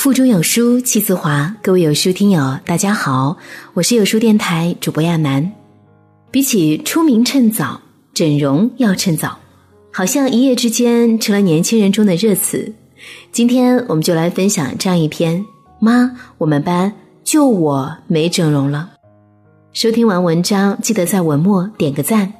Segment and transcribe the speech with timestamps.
[0.00, 3.36] 腹中有书气自华，各位有书听友，大家好，
[3.74, 5.52] 我是有书电台主播亚楠。
[6.30, 7.78] 比起出名趁早，
[8.14, 9.38] 整容要趁早，
[9.92, 12.72] 好像一夜之间成了年轻人中的热词。
[13.30, 15.44] 今天我们就来分享这样一篇：
[15.78, 16.90] 妈，我们班
[17.22, 18.92] 就我没整容了。
[19.74, 22.32] 收听完文章，记得在文末点个赞。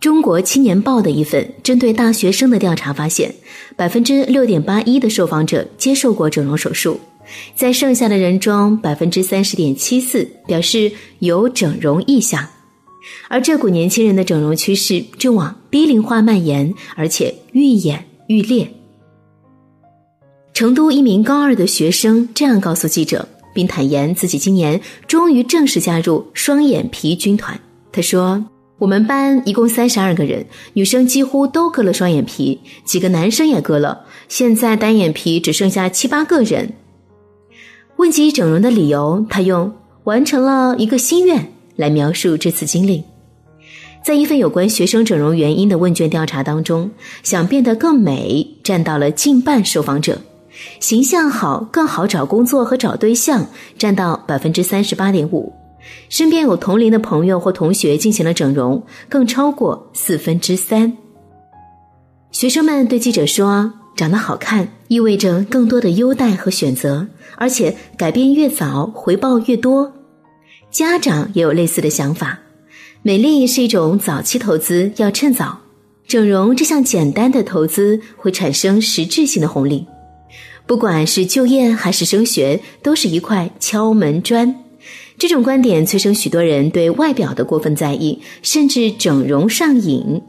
[0.00, 3.34] 中国青年报的一份针对大学生的调查发现，
[3.74, 7.00] 百分之六点八一的受访者接受过整容手术，
[7.56, 12.46] 在剩下的人中，百分之三十点七四表示有整容意向，
[13.28, 18.72] 而这股年轻人的整容趋势正往低龄化蔓延，而且愈演愈烈。
[20.54, 27.60] 成都一名高二的学生这样告诉记者，并坦言自己今年终于正式加入双眼皮军团。
[27.90, 28.44] 他说。
[28.78, 34.02] 我们班一共三十二个人，女生几乎都割了双眼皮，几个男生也割了。
[34.28, 36.72] 现在单眼皮只剩下七八个人。
[37.96, 39.72] 问及整容的理由，他用
[40.04, 43.02] “完成了一个心愿”来描述这次经历。
[44.04, 46.88] 在一份有关学生整容原因的问卷调查当中，
[47.24, 50.20] 想变得更美占到了近半受访者，
[50.78, 53.44] 形象好更好找工作和找对象
[53.76, 55.52] 占到百分之三十八点五。
[56.08, 60.96] 身边有同龄的朋友或同学进行了整容，更超过四分之三。
[62.30, 69.92] 学生们对记者说：“长得好看意味着更多的优待和选择，而且改变越早，回报越多。”
[70.70, 72.38] 家长也有类似的想法：
[73.02, 75.60] 美丽是一种早期投资，要趁早。
[76.06, 79.86] 整容这项简单的投资会产生实质性的红利，
[80.66, 84.54] 不管是就业还是升学，都是一块敲门砖。
[85.18, 90.22] 这种观点催生许多人对外表的过分在意，甚至整容上瘾。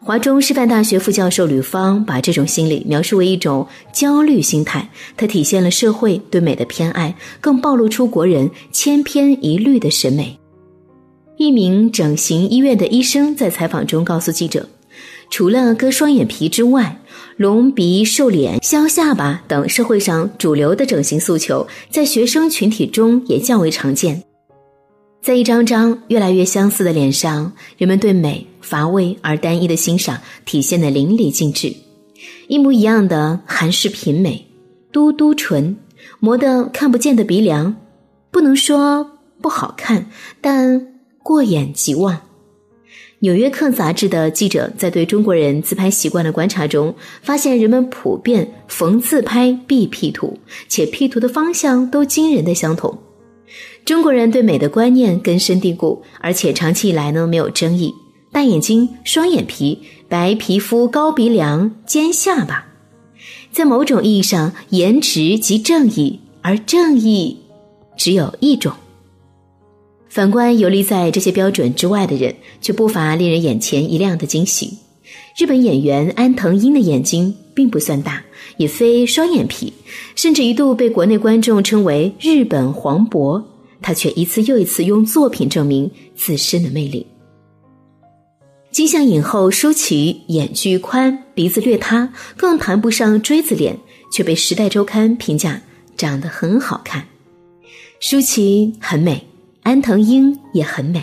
[0.00, 10.38] 华中师范大学副教授吕芳把这种心理描述为一种焦虑心态，它体现了社会对美的偏爱，更暴露出国人千篇一律的审美。
[11.36, 14.68] 一名整形医院的医生在采访中告诉记者。
[15.30, 17.00] 除了割双眼皮之外，
[17.38, 24.20] 隆鼻、瘦脸、削下巴等社会上主流的整形诉求，在学生群体中也较为常见。
[25.22, 31.72] 在一张张越来越相似的脸上，人们对美乏味而单一的欣赏体现的淋漓尽致。
[32.48, 34.44] 一模一样的韩式平美，
[34.90, 35.76] 嘟嘟唇，
[36.18, 37.72] 磨得看不见的鼻梁，
[38.32, 39.08] 不能说
[39.40, 40.10] 不好看，
[40.40, 40.88] 但
[41.22, 42.16] 过眼即忘。
[43.20, 52.96] 《纽约客》杂志的记者在对中国人自拍习惯的观察中，发现人们普遍逢自拍必 P 图，且 P 图的方向都惊人的相同。
[53.84, 57.92] 中国人对美的观念根深蒂固，而且长期以来呢没有争议：
[58.30, 62.66] 大眼睛、双眼皮、白皮肤、高鼻梁、尖下巴，
[63.50, 67.36] 在某种意义上，颜值即正义，而正义
[67.96, 68.72] 只有一种。
[70.08, 74.78] 反观游离在这些标准之外的人，却不乏令人眼前一亮的惊喜。
[75.38, 78.24] 日本演员安藤英的眼睛并不算大，
[78.56, 79.72] 也非双眼皮，
[80.16, 83.42] 甚至一度被国内观众称为“日本黄渤”，
[83.80, 87.06] 他却一次又一次用作品证明自身的魅力。
[88.70, 93.78] 金像影后舒淇眼距宽，鼻子略塌，更谈不上锥子脸，
[94.12, 95.62] 却被《时代周刊》评价
[95.96, 97.06] 长得很好看。
[98.00, 99.24] 舒淇很美。
[99.62, 101.02] 安藤英也很美，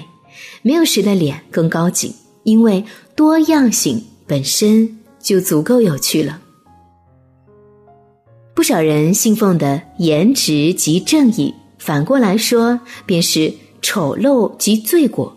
[0.61, 2.83] 没有谁的脸更高级，因为
[3.15, 6.41] 多样性本身就足够有趣了。
[8.55, 15.35] 不少人信奉的颜值即正义，反过来说便是丑陋即罪过。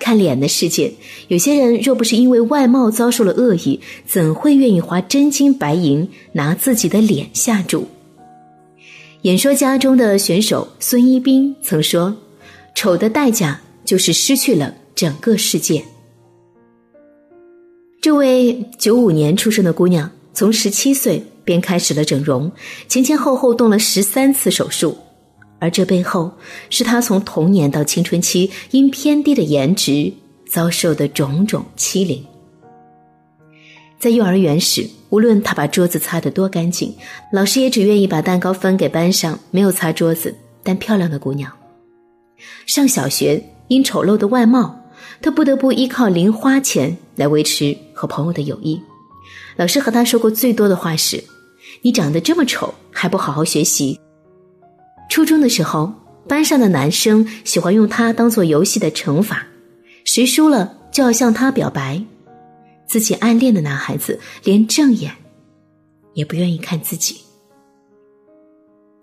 [0.00, 0.92] 看脸的世界，
[1.28, 7.86] 有些人若不是因为外貌遭受了恶意，怎会愿意花真金白银拿自己的脸下注？
[9.22, 12.14] 演说家中的选手孙一斌曾说。
[12.74, 15.84] 丑的代价就是失去了整个世界。
[18.00, 22.50] 这位九五年出生的姑娘，从十七岁便开始了整容，
[22.88, 24.98] 前前后后动了十三次手术，
[25.58, 26.30] 而这背后
[26.68, 30.12] 是她从童年到青春期因偏低的颜值
[30.46, 32.22] 遭受的种种欺凌。
[33.98, 36.94] 在幼儿园时，无论她把桌子擦得多干净，
[37.32, 41.50] 老师也只愿意把蛋糕分给班上没有擦桌子但漂亮的姑娘。
[42.66, 44.78] 上小学，因丑陋的外貌，
[45.20, 48.80] 他不得不依靠零花钱来维持和朋友的友谊。
[49.56, 51.22] 老师和他说过最多的话是
[51.82, 53.98] ：“你长得这么丑，还不好好学习。”
[55.08, 55.92] 初中的时候，
[56.26, 59.46] 班上的男生喜欢用他当做游戏的惩罚，
[60.04, 62.02] 谁输了就要向他表白。
[62.86, 65.10] 自己暗恋的男孩子连正眼
[66.12, 67.16] 也不愿意看自己。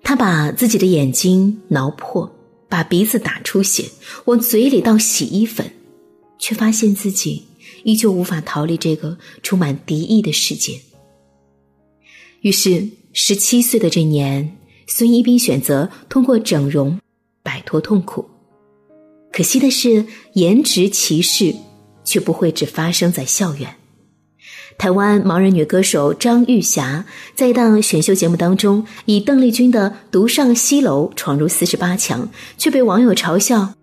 [0.04, 2.30] 他把自己的眼睛挠破，
[2.72, 3.90] 把鼻子打出血，
[4.24, 5.74] 往嘴里倒洗衣粉，
[6.40, 7.44] 却发现自己
[7.84, 10.80] 依旧无法逃离这个充满敌意的世界。
[12.40, 14.58] 于是，十七岁的这年，
[14.88, 16.98] 孙一斌选择通过整容
[17.44, 18.26] 摆脱痛苦。
[19.34, 21.54] 可惜的是，颜值歧视
[22.06, 23.76] 却不会只发生在校园。
[24.78, 32.28] 台湾盲人女歌手张玉霞在一档选秀节目当中，以邓丽君的《独上西楼》闯入四十八强，
[32.58, 33.76] 却被网友嘲笑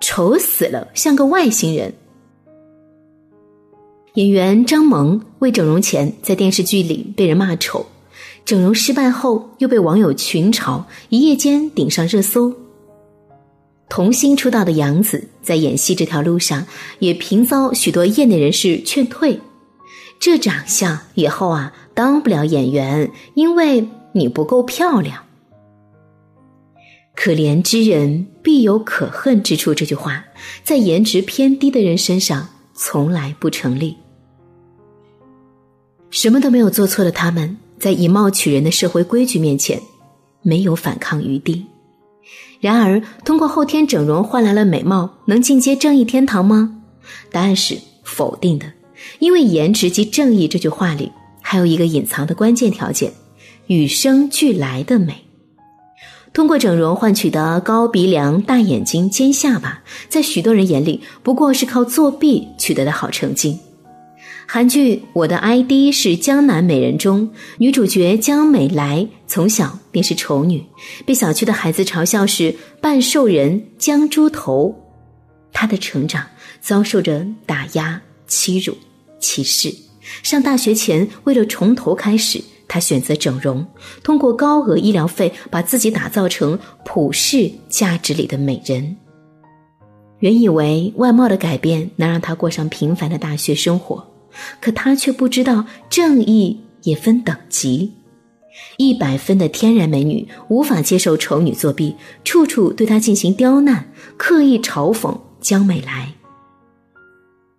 [0.00, 1.94] 丑死了，像个外星人。
[4.14, 7.86] 演员张萌为整容前在电视剧里被人骂丑，
[8.44, 12.54] 整容失败后又被网友群嘲，一夜间顶上热搜。
[13.88, 16.66] 童星出道的杨紫在演戏这条路上
[16.98, 19.40] 也频遭许多业内人士劝退。
[20.22, 25.24] 这长相以后啊，当不了演员，因为你不够漂亮。
[27.16, 30.24] 可怜之人必有可恨之处，这句话
[30.62, 33.96] 在颜值偏低的人身上从来不成立。
[36.10, 39.82] 什么都没有做错的他们，在以貌取人的社会规矩面前，
[40.40, 41.66] 没有反抗余地。
[42.60, 46.80] 然而，通过后天整容换来了美貌，能进阶正义天堂吗？
[47.32, 48.66] 答案是否定的。
[49.18, 51.10] 因为颜值即正义这句话里
[51.40, 53.12] 还有一个隐藏的关键条件：
[53.66, 55.24] 与生俱来的美。
[56.32, 63.58] 通过整容换取的高鼻梁、大眼睛、尖下巴，在许多人眼里不过是靠作弊取得的好成绩。
[64.46, 70.64] 韩剧《我的 ID》是江南美人中女主角江美来，从小便是丑女，
[71.04, 74.74] 被小区的孩子嘲笑是半兽人江猪头。
[75.52, 76.26] 她的成长
[76.60, 78.74] 遭受着打压、欺辱。
[79.22, 79.74] 歧视。
[80.22, 83.64] 上大学前，为了从头开始，他选择整容，
[84.02, 88.96] 通过高额医疗费把自己打造成普世价值里的美人。
[90.18, 94.06] 原以为外貌的改变能让他过上平凡的大学生活，
[94.60, 97.92] 可他却不知道正义也分等级。
[98.76, 106.12] 一百分的天然美女无法接受丑女作弊，处处对她进行刁难，刻意嘲讽江美来。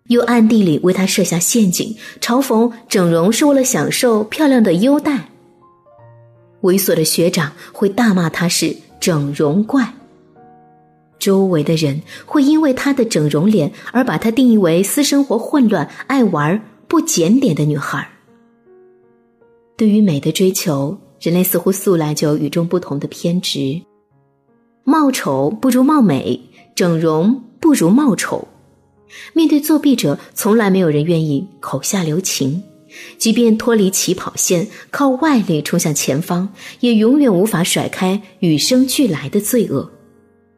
[0.08, 5.30] 又暗地里为他设下陷阱，嘲讽整容是为了享受漂亮的优待。
[6.60, 9.94] 猥琐的学长会大骂他是整容怪，
[11.18, 18.06] 周围的人会因为她的整容脸而把她定义为私生活混乱、爱玩、不检点的女孩。
[19.76, 23.80] 对于美的追求，人类似乎素来就有与众不同的偏执：
[24.84, 26.40] 貌丑不如貌美，
[26.74, 28.46] 整容不如貌丑。
[29.32, 32.62] 面对作弊者，从来没有人愿意口下留情。
[33.18, 39.90] 即便脱离起跑线，靠外力冲向前方，也永远无法甩开与生俱来的罪恶。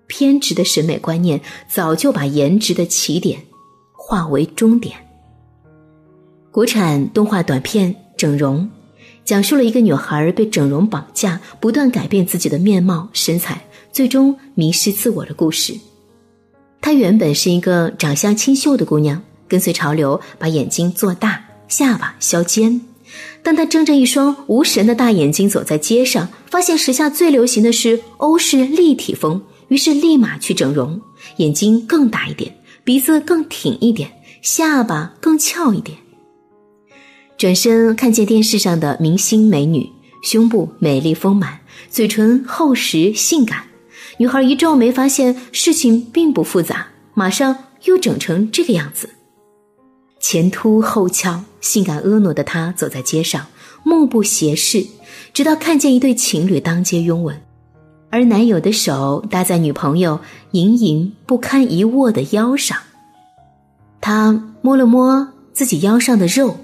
[0.07, 3.41] 偏执的审美观念早就把颜值的起点
[3.93, 4.95] 化为终点。
[6.53, 8.61] 国产动画短片《整容》，
[9.25, 15.75] 讲述了一个女孩被整容绑架，不断改变自己的面貌、身材，最终迷失自我的故事。
[16.81, 22.81] 她原本是一个长相清秀的姑娘，跟随潮流把眼睛做大，下巴削尖。
[23.43, 31.01] 当她睁着一双无神的大眼睛走在街上，发现时下最流行的是欧式立体风，于是立马去整容，
[31.39, 34.11] 眼睛更大一点，鼻子更挺一点，
[34.43, 35.99] 下巴更翘一点。
[37.37, 39.89] 转身看见电视上的明星美女，
[40.23, 41.61] 胸部美丽丰满，
[41.91, 43.65] 嘴唇厚实性感。
[44.19, 49.11] 女孩一皱眉，发现事情并不复杂，马上又整成这个样子，
[50.21, 53.47] 前凸后翘、性感婀娜的她走在街上，
[53.85, 54.87] 目不斜视，
[55.35, 57.39] 直到看见一对情侣当街拥吻，
[58.09, 60.19] 而男友的手搭在女朋友
[60.53, 62.79] 盈盈不堪一握的腰上，
[64.01, 66.57] 他摸了摸自己腰上的肉，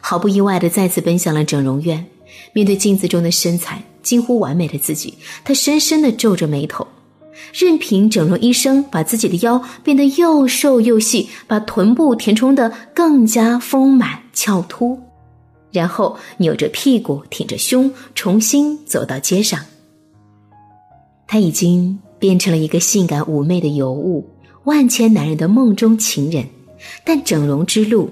[0.00, 2.04] 毫不意外的再次奔向了整容院。
[2.52, 6.86] 面对镜子中的身材近乎完美的自己，他深深的皱着眉头。
[7.52, 14.98] 任凭整容医生把自己的腰变得又瘦又细，把臀部填充的更加丰满翘凸，
[15.72, 19.60] 然后扭着屁股挺着胸，重新走到街上。
[21.26, 24.24] 他已经变成了一个性感妩媚的尤物，
[24.64, 26.46] 万千男人的梦中情人。
[27.04, 28.08] 但整容之路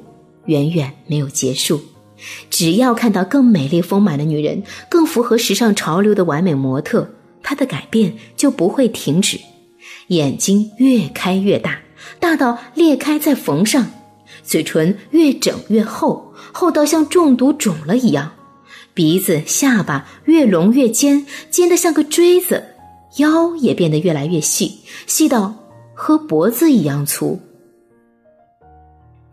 [0.46, 1.80] 远远没有结束，
[2.50, 7.08] 只要看到更美丽丰满的女人，更符合时尚潮流的完美模特。
[7.42, 9.38] 她的改变就不会停止，
[10.08, 11.78] 眼睛越开越大，
[12.18, 13.84] 大到裂开再缝上；
[14.42, 18.30] 嘴唇越整越厚，厚到像中毒肿了一样；
[18.94, 22.62] 鼻子、下巴越隆越尖，尖得像个锥子；
[23.18, 25.54] 腰也变得越来越细，细到
[25.92, 27.38] 和脖子一样粗。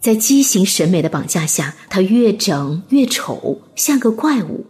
[0.01, 4.65] 在畸形审美的绑架下，她越整越丑，像个怪物。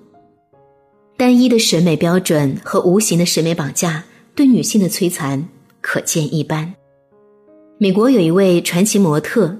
[1.15, 4.03] 单一的审美标准和无形的审美绑架
[4.35, 5.47] 对女性的摧残
[5.79, 6.73] 可见一斑。
[7.77, 9.57] 美国有一位传奇模特，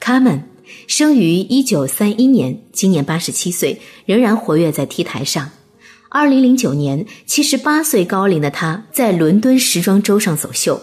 [0.00, 0.42] 卡门。
[0.86, 5.50] 生于一九三一年，今年八十七岁，仍然活跃在 T 台上。
[6.08, 10.80] 二零零九年，七十八岁高龄的她在伦敦时装周上走秀。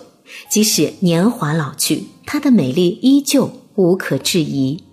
[0.51, 4.83] 即使年华老去，她的美丽依旧无可置疑。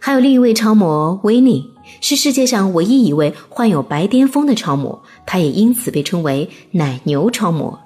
[0.00, 7.78] 还有另一位超模维尼，是世界上唯一一位患有白癜风的超模，她也因此被称为“奶牛超模”。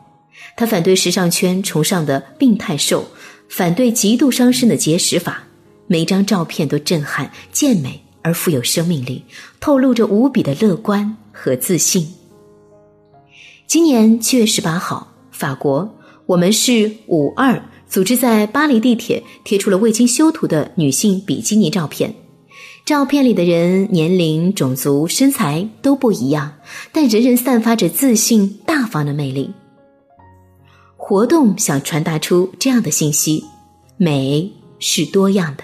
[0.57, 3.05] 她反对时尚圈崇尚的病态瘦，
[3.49, 5.43] 反对极度伤身的节食法。
[5.87, 9.23] 每张照片都震撼、健美而富有生命力，
[9.61, 12.09] 透露着无比的乐观和自信。
[13.67, 15.93] 今年七月十八号，法国
[16.27, 17.61] “我们是五二”
[17.95, 22.13] 组织在巴黎地铁贴出了未经修图的女性比基尼照片。
[22.85, 26.55] 照片里的人年龄、种族、身材都不一样，
[26.91, 29.49] 但人人散发着自信、大方的魅力。
[30.97, 33.45] 活动想传达出这样的信息：
[33.97, 35.63] 美是多样的。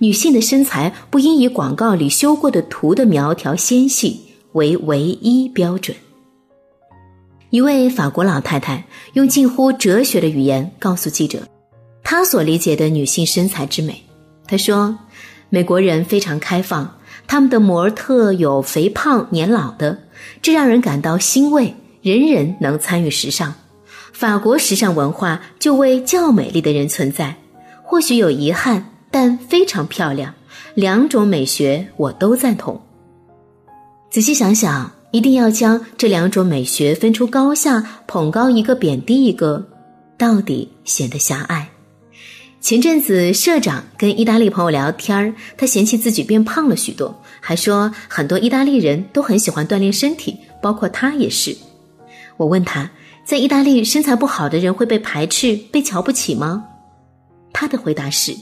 [0.00, 4.20] 女性的身材不应以广告里修过的图的苗条纤细
[4.52, 5.96] 为唯一标准。
[7.48, 8.84] 一位法国老太太
[9.14, 11.48] 用近乎哲学的语言告诉记者，
[12.10, 14.02] 她所理解的女性身材之美。
[14.44, 14.98] 她说
[15.48, 16.98] ：“美国人非常开放，
[17.28, 19.96] 他们的模特有肥胖、年老的，
[20.42, 21.72] 这让人感到欣慰。
[22.02, 23.54] 人人能参与时尚，
[24.12, 27.36] 法国时尚文化就为较美丽的人存在。
[27.84, 30.34] 或许有遗憾。”但非常漂亮，
[30.74, 32.80] 两种美学我都赞同。
[34.10, 39.64] 仔细想想，一定要将这两种美学分出高下，捧高一个，贬低一个，
[40.16, 41.69] 到底显得狭隘。
[42.60, 51.56] 前阵子社长跟意大利朋友聊天儿他嫌弃自己变胖了许多，还说很多意大利人都很喜欢锻炼身体，包括他也是。
[52.36, 52.90] 我问他
[53.24, 56.64] 在意大利身材不好的人会被排斥、被瞧不起吗？
[57.50, 58.36] 他的回答是。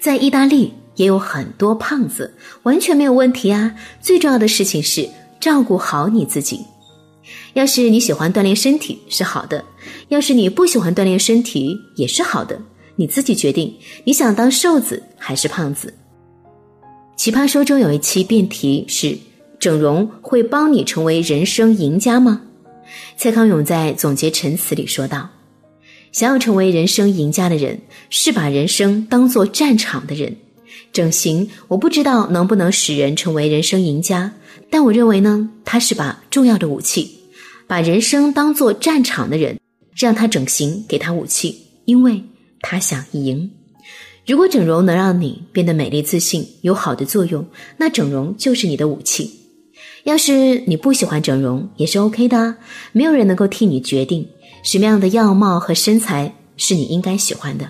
[0.00, 3.76] 在意大利也有很多胖子，完全没有问题啊！
[4.00, 6.60] 最重要的事情是照顾好你自己。
[7.52, 9.64] 要是你喜欢锻炼身体是好的，
[10.08, 12.60] 要是你不喜欢锻炼身体也是好的，
[13.02, 15.92] 你自己决定你想当瘦子还是胖子。
[17.16, 19.18] 奇葩说中有一期辩题是：
[19.58, 22.42] 整容会帮你成为人生赢家吗？
[23.16, 25.28] 蔡康永在总结陈词里说道。
[26.12, 30.36] 想要成为人生赢家的人，是把人生当做战场的人。
[30.92, 34.32] 整形，我不知道能不能使人成为人生赢家，
[34.70, 37.18] 但我认为呢，他是把重要的武器。
[37.66, 39.58] 把人生当做战场的人，
[39.96, 42.22] 让他整形，给他武器，因为
[42.62, 43.50] 他想赢。
[44.24, 47.44] 如果整容能让你变得美丽自信，有好的作用，
[47.76, 49.30] 那整容就是你的武器。
[50.04, 52.56] 要是你不喜欢整容，也是 OK 的，
[52.92, 54.28] 没有人能够替你决定。
[54.62, 57.68] 什么样的样貌和身材是你应该喜欢的？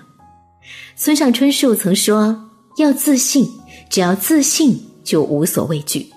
[0.95, 3.47] 村上春树曾说：“要自信，
[3.89, 6.07] 只要自信就无所畏惧。”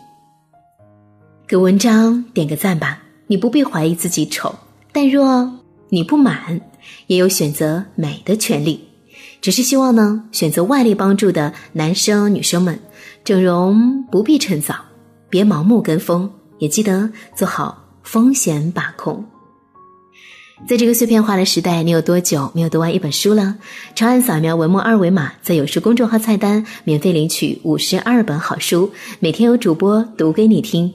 [1.49, 3.02] 给文章点个赞吧！
[3.26, 4.54] 你不必怀疑自己丑，
[4.92, 6.61] 但若你不满，
[7.07, 8.81] 也有选择美的权利。
[9.40, 12.78] 只是希望呢，选择外力帮助的男生女生们，
[13.25, 14.75] 整容不必趁早，
[15.28, 19.25] 别盲目跟风，也记得做好风险把控。
[20.66, 23.57] 在这个碎片化的时代，你有多久没有读完一本书了？
[23.95, 28.90] 长按扫描文末二维码，在有书公众号菜单免费领取五十二本好书，
[29.21, 30.93] 每天有主播读给你听。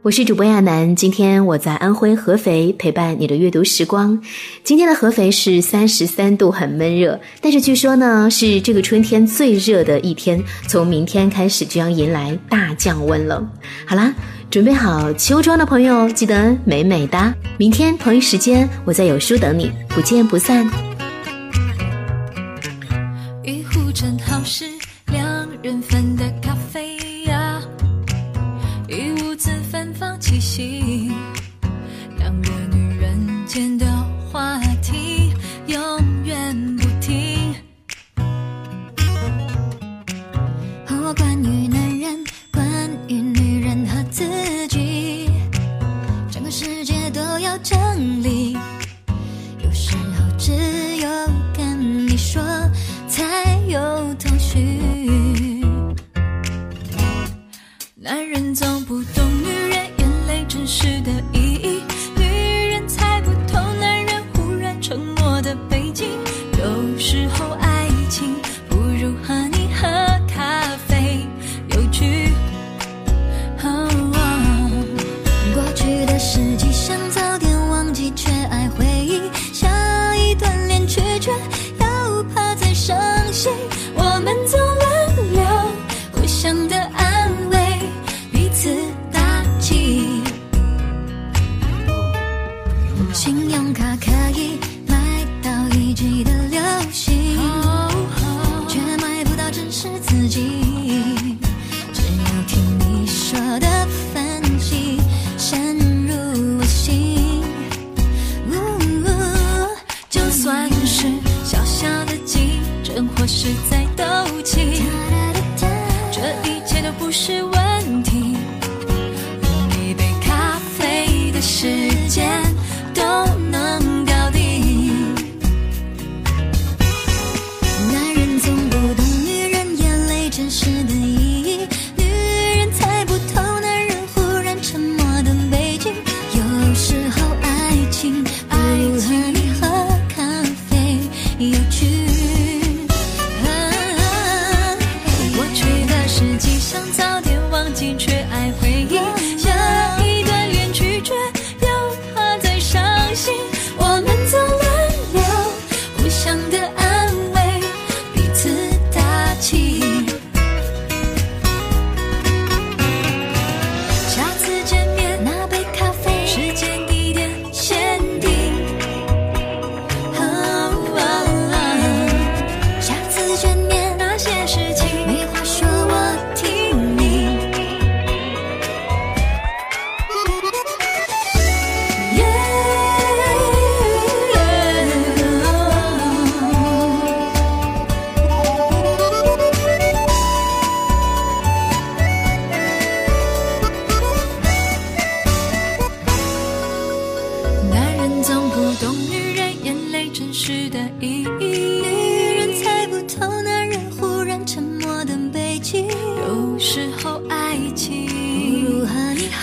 [0.00, 4.18] 我是主播亚楠，今天我在安徽合肥陪伴你的阅读时光。
[4.62, 13.44] 今天的合肥是三十三度，很闷热，但是据说呢是这个春天最热的一天，从明天开始就要迎来大降温了。
[13.86, 14.14] 好啦。
[14.50, 17.34] 准备好秋装的朋友，记得美美哒！
[17.58, 20.64] 明天同一时间，我在有书等你，不见不散。
[23.44, 24.64] 一壶正好是
[25.12, 26.24] 两人份的
[29.98, 31.10] 方气息，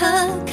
[0.05, 0.44] 默